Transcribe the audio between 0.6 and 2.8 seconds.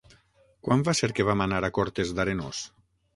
Quan va ser que vam anar a Cortes d'Arenós?